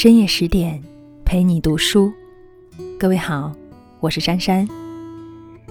[0.00, 0.80] 深夜十点，
[1.24, 2.12] 陪你读书。
[2.96, 3.52] 各位好，
[3.98, 4.64] 我是珊珊。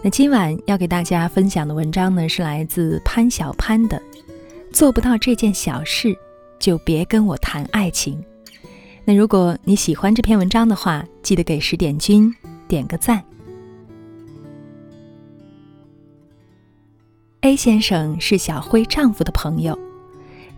[0.04, 3.98] 那今晚要给大家分享的文章呢，是来自潘小潘的
[4.74, 6.14] 《做不到这件小事，
[6.60, 8.22] 就别跟我谈爱情》。
[9.06, 12.30] 那如果你喜欢这篇文章的话，记得给十点君
[12.68, 13.24] 点个赞。
[17.40, 19.80] A 先生是小辉丈夫的朋友，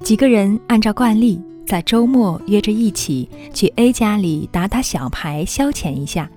[0.02, 1.40] 几个人按照惯例。
[1.70, 6.28] 在周末约着一起去 A 家里打打小牌消遣一下。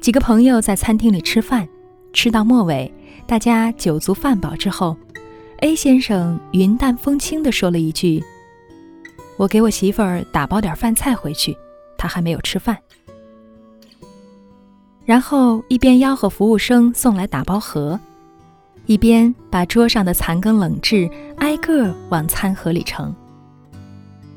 [0.00, 1.68] 几个朋友在餐厅里吃饭，
[2.12, 2.92] 吃到末尾，
[3.24, 4.96] 大家酒足饭饱之后
[5.58, 8.20] ，A 先生云淡风轻地说了一句
[9.38, 11.56] ：“我给我媳妇儿打包点饭菜回去，
[11.96, 12.76] 她还没有吃饭。”
[15.06, 18.00] 然后一边吆喝服务生送来打包盒，
[18.86, 23.14] 一边把桌上的残羹冷炙挨个往餐盒里盛。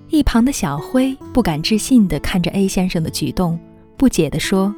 [0.10, 3.60] 一旁的小辉不敢置信地看着 A 先生的举动，
[3.96, 4.74] 不解地说：“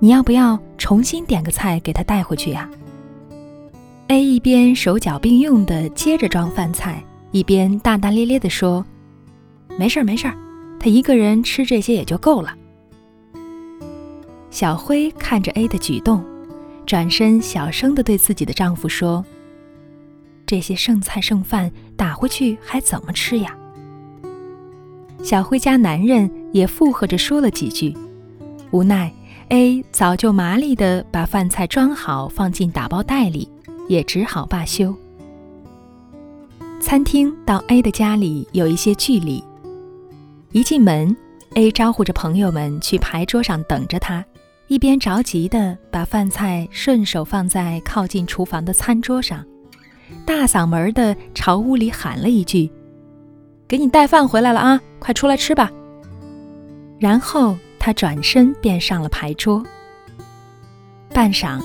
[0.00, 2.68] 你要不要重新点个菜给他带回去呀
[4.08, 8.84] ？”A 一边手脚并用地接着装饭菜，一边大大咧咧地说
[9.78, 10.34] ：“没事儿，没事儿，
[10.80, 12.54] 他一个人吃这些也就够了。”
[14.50, 16.24] 小辉看着 A 的举动，
[16.86, 19.22] 转身小声地对自己的丈夫说
[20.46, 23.54] ：“这些剩菜剩饭打回去还怎么吃呀？”
[25.22, 27.96] 小辉家男人也附和着说了几句，
[28.72, 29.12] 无奈
[29.48, 33.48] A 早就麻利地把饭菜装好放进打包袋里，
[33.88, 34.94] 也只好罢休。
[36.80, 39.42] 餐厅到 A 的家里有一些距离，
[40.50, 41.16] 一进门
[41.54, 44.24] ，A 招呼着朋友们去牌桌上等着他，
[44.66, 49.44] 一边着急地把饭菜顺手放在靠近厨房的餐桌上，
[50.26, 52.68] 大嗓门地朝屋里喊了一句。
[53.72, 55.72] 给你带饭回来了啊，快出来吃吧。
[56.98, 59.64] 然后他转身便上了牌桌。
[61.08, 61.58] 半晌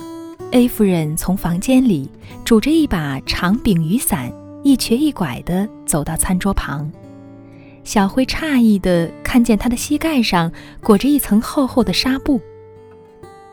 [0.51, 2.09] ，A 夫人从房间里
[2.45, 4.31] 拄着一把长柄雨伞，
[4.63, 6.89] 一瘸一拐地走到餐桌旁。
[7.83, 10.49] 小辉诧异地看见她的膝盖上
[10.81, 12.39] 裹着一层厚厚的纱布。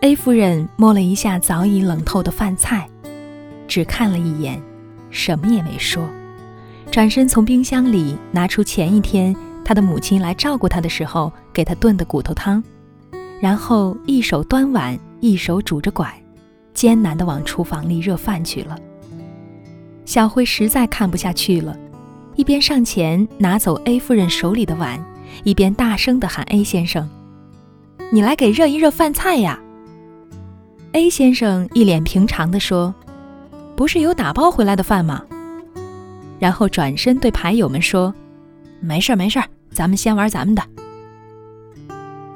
[0.03, 2.89] A 夫人摸了一下早已冷透的饭菜，
[3.67, 4.63] 只看了一眼，
[5.11, 6.09] 什么也没说。
[6.95, 9.35] 转身从冰箱里拿出前一天
[9.65, 12.63] 他的母亲来照顾他的时候给他炖的骨头汤，
[13.41, 16.09] 然后一手端碗，一手拄着拐，
[16.73, 18.79] 艰难地往厨房里热饭去了。
[20.05, 21.77] 小辉实在看不下去了，
[22.37, 25.05] 一边上前拿走 A 夫人手里的碗，
[25.43, 27.11] 一边大声地喊 A 先生
[28.13, 29.59] ：“你来给热一热饭菜呀
[30.93, 32.95] ！”A 先生一脸平常地说
[33.75, 35.25] ：“不是有打包回来的饭吗？”
[36.39, 38.15] 然后转身对牌友们说
[38.81, 40.63] ：“没事儿，没事儿，咱们先玩咱们的。”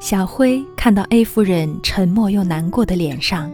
[0.01, 3.51] 小辉看到 A 夫人沉默又难过的脸上，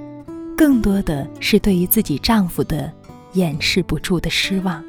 [0.56, 2.93] 更多的是对于自己丈夫的
[3.32, 4.84] 掩饰不住的失望。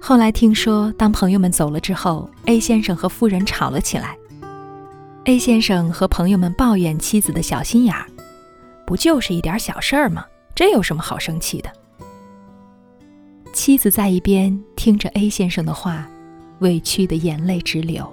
[0.00, 4.16] 后来听说，当朋友们走了之后，A 先生和夫人吵了起来。
[5.24, 8.06] A 先生和朋友们抱怨妻子的小心眼儿
[8.86, 10.24] ：“不就是一点小事儿吗？
[10.54, 11.70] 这有什么好生气的？”
[13.52, 16.08] 妻子在一边听着 A 先生的话，
[16.60, 18.08] 委屈的眼泪直流。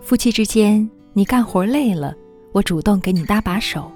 [0.00, 2.14] 夫妻之间，你干活累了，
[2.52, 3.90] 我主动给你搭把手；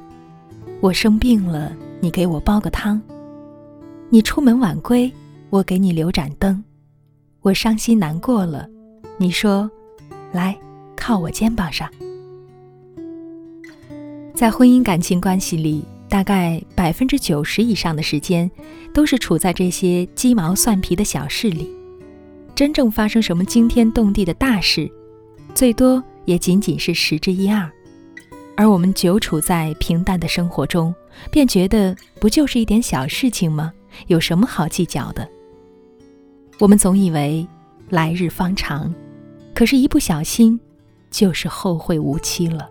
[0.80, 3.00] 我生病了，你给我煲个汤；
[4.08, 5.12] 你出门晚归，
[5.50, 6.62] 我给你留盏灯；
[7.42, 8.68] 我伤心难过了，
[9.18, 9.70] 你说
[10.32, 10.56] ：“来，
[10.96, 11.90] 靠我肩膀上。”
[14.34, 15.84] 在婚姻感情关系里。
[16.08, 18.50] 大概百分之九十以上的时间，
[18.94, 21.70] 都是处在这些鸡毛蒜皮的小事里。
[22.54, 24.90] 真正发生什么惊天动地的大事，
[25.54, 27.70] 最多也仅仅是十之一二。
[28.56, 30.92] 而我们久处在平淡的生活中，
[31.30, 33.72] 便觉得不就是一点小事情吗？
[34.08, 35.28] 有什么好计较的？
[36.58, 37.46] 我们总以为
[37.90, 38.92] 来日方长，
[39.54, 40.58] 可是，一不小心，
[41.10, 42.68] 就是后会无期了。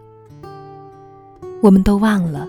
[1.62, 2.48] 我们都忘了。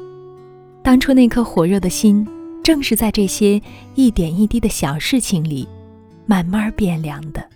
[0.89, 2.27] 当初那颗火热的心，
[2.65, 3.61] 正是在这些
[3.95, 5.69] 一点一滴的小事情里，
[6.25, 7.47] 慢慢变凉的。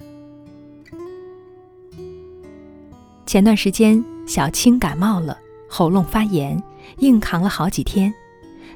[3.24, 6.62] 前段时间，小青感冒了，喉咙发炎，
[6.98, 8.12] 硬扛了好几天，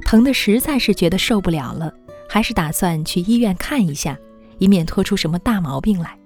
[0.06, 1.92] 疼的实在是觉得受不了了，
[2.26, 4.16] 还是打算去医院看一下，
[4.56, 6.18] 以免拖出什么大毛病来。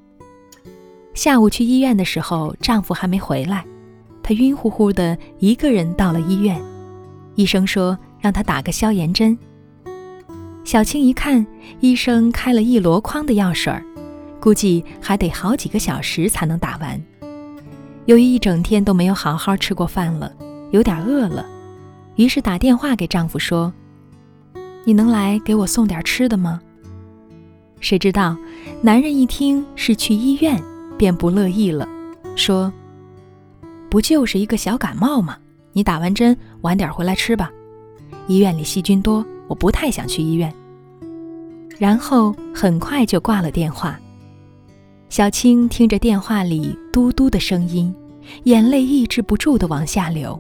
[1.15, 3.65] 下午去医院的时候，丈夫还没回来，
[4.23, 6.63] 她晕乎乎的一个人到了医院，
[7.35, 7.99] 医生说。
[8.21, 9.37] 让他打个消炎针。
[10.65, 11.45] 小青一看，
[11.81, 13.83] 医生开了一箩筐的药水儿，
[14.39, 17.01] 估计还得好几个小时才能打完。
[18.07, 20.33] 由于一整天都没有好好吃过饭了，
[20.71, 21.47] 有点饿了，
[22.17, 23.73] 于是打电话给丈夫说
[24.85, 26.61] ：“你能来给我送点吃的吗？”
[27.81, 28.37] 谁知道，
[28.83, 30.63] 男人一听是去医院，
[30.99, 31.89] 便不乐意了，
[32.37, 32.73] 说
[33.89, 35.39] ：“不就是一个小感冒吗？
[35.73, 37.51] 你打完针晚点回来吃吧。
[38.27, 40.53] 医院里细菌多，我不太想去医院。”
[41.79, 43.99] 然后很快就挂了电话。
[45.09, 47.93] 小青听着电话里嘟嘟的声音，
[48.45, 50.39] 眼泪抑制不住的往下流，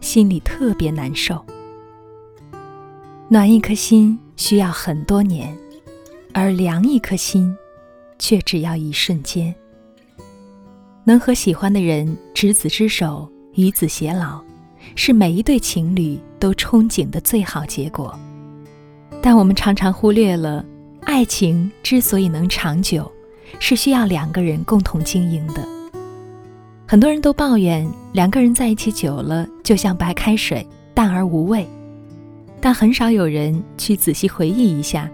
[0.00, 1.42] 心里特别难受。
[3.28, 5.56] 暖一颗心需要很多年，
[6.34, 7.56] 而凉一颗心，
[8.18, 9.52] 却只要一瞬间。
[11.02, 14.43] 能和喜欢的人执子之手，与子偕老，
[14.94, 18.18] 是每一对情侣都憧憬的最好结果。
[19.22, 20.64] 但我们常常忽略了，
[21.02, 23.10] 爱情之所以能长久。
[23.60, 25.64] 是需要两个人共同经营的。
[26.88, 31.64] 很多人都抱怨两个人在一起久了就像白开水，淡而无味，
[32.60, 35.08] 但很少有人去仔细回忆一下，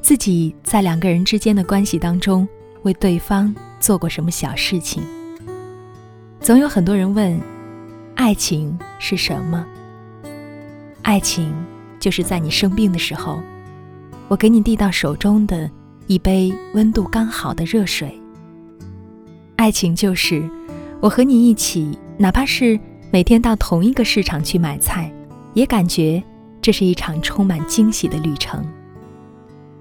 [0.00, 2.48] 自己在两个人之间的关系当中
[2.84, 5.02] 为对方做过什么小事情。
[6.40, 7.38] 总有很多人问：
[8.14, 9.64] 爱情是什么？
[11.02, 11.52] 爱情
[11.98, 13.40] 就是在你生病的时候，
[14.28, 15.70] 我给你递到手中的。
[16.06, 18.20] 一杯温度刚好的热水。
[19.56, 20.46] 爱情就是
[21.00, 22.78] 我和你一起，哪怕是
[23.10, 25.10] 每天到同一个市场去买菜，
[25.54, 26.22] 也感觉
[26.60, 28.62] 这是一场充满惊喜的旅程。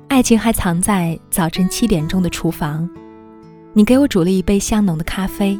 [0.07, 2.89] 爱情还藏在早晨七点钟的厨房，
[3.74, 5.59] 你给我煮了一杯香浓的咖啡，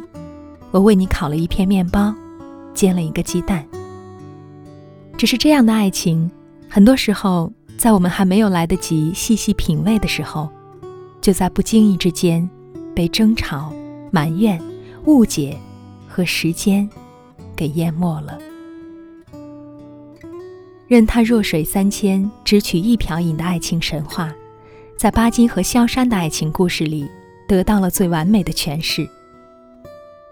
[0.70, 2.14] 我为你烤了一片面包，
[2.74, 3.66] 煎了一个鸡蛋。
[5.16, 6.30] 只是这样的爱情，
[6.68, 7.52] 很多时候。
[7.76, 10.48] 在我们还没有来得及细细品味的时候，
[11.20, 12.48] 就在不经意之间，
[12.94, 13.74] 被争吵、
[14.12, 14.58] 埋怨、
[15.06, 15.58] 误解
[16.08, 16.88] 和时间
[17.56, 18.38] 给淹没了。
[20.86, 24.32] 任他弱水三千，只取一瓢饮的爱情神话，
[24.96, 27.06] 在巴金和萧山的爱情故事里
[27.48, 29.06] 得到了最完美的诠释。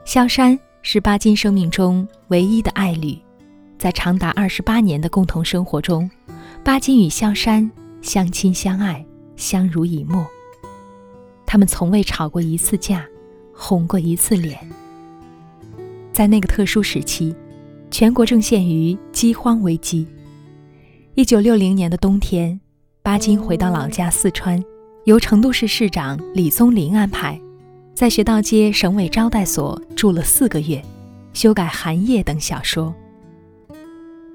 [0.05, 3.17] 萧山是巴金生命中唯一的爱侣，
[3.79, 6.11] 在长达二十八年的共同生活中。
[6.65, 7.71] 巴金与萧山
[8.01, 9.05] 相亲相爱，
[9.37, 10.27] 相濡以沫。
[11.47, 13.07] 他们从未吵过一次架，
[13.55, 14.59] 红过一次脸。
[16.13, 17.35] 在那个特殊时期，
[17.89, 20.05] 全国正陷于饥荒危机。
[21.15, 22.61] 一九六零年的冬天，
[23.05, 24.63] 巴金回到老家四川，
[25.05, 27.41] 由成都市市长李宗林安排，
[27.95, 30.83] 在学道街省委招待所住了四个月，
[31.33, 32.95] 修改《寒夜》等小说。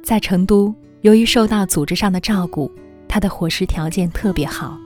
[0.03, 0.73] 在成都。
[1.01, 2.69] 由于受到组织上的照顾，
[3.07, 4.77] 他的伙食条件特别好。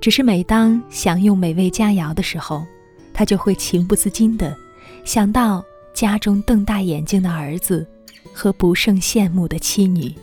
[0.00, 2.64] 只是每当享用美味佳肴的时候，
[3.12, 4.56] 他就会情不自禁地
[5.04, 5.62] 想到
[5.92, 7.86] 家中瞪大眼睛的儿子
[8.32, 10.14] 和不胜羡慕的妻女，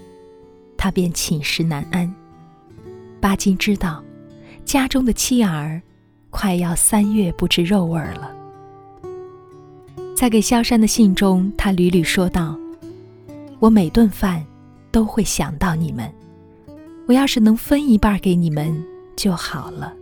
[0.78, 2.12] 他便寝食难安。
[3.20, 4.02] 巴金知道，
[4.64, 5.80] 家中的妻儿
[6.32, 8.32] 快要三月不知肉味儿了。
[10.16, 12.58] 在给萧山的信中，他屡屡说道
[13.62, 14.44] ：“我每顿饭。”
[14.92, 16.14] 都会想到你们，
[17.08, 18.86] 我要是能分一半给你们
[19.16, 19.94] 就好了。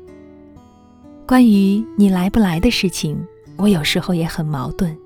[1.27, 3.23] 关于你来不来的事情，
[3.55, 4.97] 我有时候也很矛盾，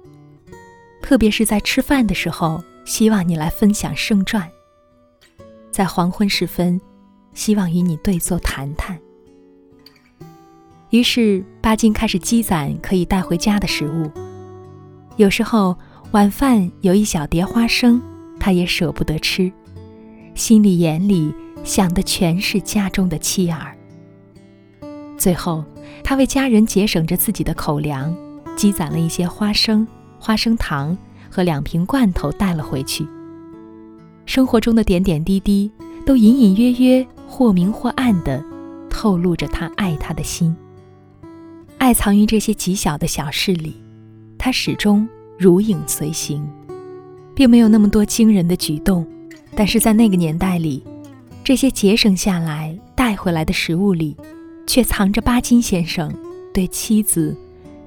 [1.02, 4.48] 特别是在吃饭的时候，希望你来分享盛传；
[5.70, 6.80] 在黄昏时分，
[7.34, 8.98] 希望与你对坐谈谈。
[10.94, 14.12] 于是巴金开始积攒可以带回家的食物，
[15.16, 15.76] 有时候
[16.12, 18.00] 晚饭有一小碟花生，
[18.40, 19.52] 他也舍不得吃。
[20.36, 21.34] 心里眼里
[21.64, 23.76] 想的全是家中的妻儿。
[25.18, 25.66] 最后，
[26.04, 28.16] 他为家人节省着自己的口粮，
[28.56, 29.88] 积攒了一些花生、
[30.20, 30.96] 花生糖
[31.28, 33.04] 和两瓶罐头带了回去。
[34.28, 35.72] 生活中的点点滴滴，
[36.06, 38.46] 都隐隐约约、或明或暗的
[38.92, 40.56] 透露着他爱他的心。
[41.84, 43.76] 爱藏于这些极小的小事里，
[44.38, 45.06] 他始终
[45.38, 46.42] 如影随形，
[47.36, 49.06] 并没有那么多惊人的举动。
[49.54, 50.82] 但是在那个年代里，
[51.44, 54.16] 这些节省下来带回来的食物里，
[54.66, 56.10] 却藏着巴金先生
[56.54, 57.36] 对妻子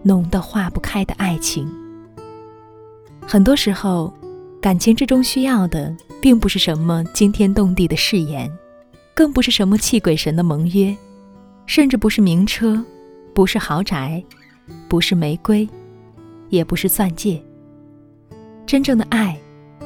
[0.03, 1.67] 浓得化不开的爱情。
[3.27, 4.13] 很多时候，
[4.61, 8.53] 感情之中需要的，并不是什么惊天动地的誓言，
[9.15, 10.95] 更不是什么泣鬼神的盟约，
[11.65, 12.85] 甚至不是名车，
[13.37, 14.25] 不是豪宅，
[14.89, 15.69] 不是玫瑰，
[16.49, 17.39] 也不是钻戒。
[18.65, 19.39] 真正的爱，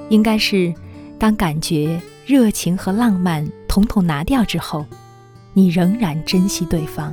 [0.08, 0.72] 应该是。
[1.18, 4.86] 当感觉、热情和浪漫统统拿掉之后，
[5.52, 7.12] 你仍然珍惜对方，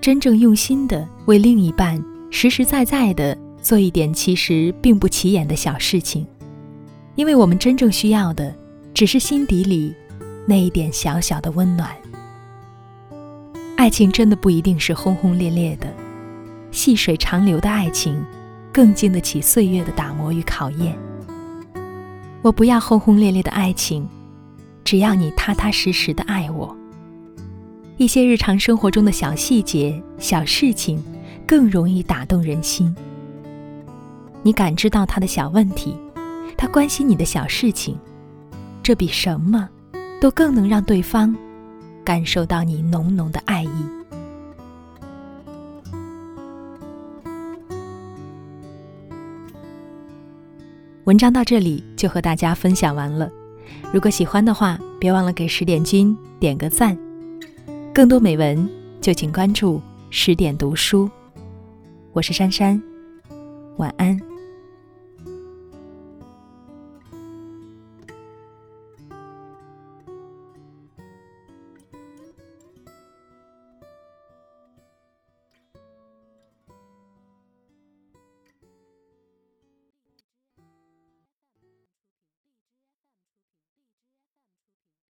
[0.00, 6.26] 真正用心的为另一半实实在在的做一点其实并不起眼的小事情，
[7.14, 8.52] 因为我们真正需要的
[8.92, 9.94] 只是心底里
[10.46, 11.88] 那一点小小的温暖。
[13.84, 15.86] 爱情真的不一定是轰轰烈烈的，
[16.70, 18.24] 细水长流的爱情
[18.72, 20.96] 更经得起岁月的打磨与考验。
[22.40, 24.08] 我不要轰轰烈烈的爱情，
[24.84, 26.74] 只要你踏踏实实的爱我。
[27.98, 30.98] 一些日常生活中的小细节、小事情，
[31.46, 32.96] 更容易打动人心。
[34.42, 35.94] 你感知到他的小问题，
[36.56, 37.98] 他关心你的小事情，
[38.82, 39.68] 这比什么
[40.22, 41.36] 都更能让对方
[42.04, 43.68] 感受到你浓浓的爱意。
[51.04, 53.30] 文章到这里就和大家分享完了。
[53.92, 56.96] 如果喜欢的话，别忘了给十点君点个赞。
[57.94, 58.68] 更多美文
[59.00, 59.80] 就请关注
[60.10, 61.10] 十点读书。
[62.12, 62.82] 我是珊珊，
[63.76, 64.33] 晚安。